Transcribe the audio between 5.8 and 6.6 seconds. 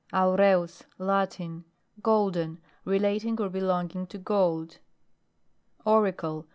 AURICLE.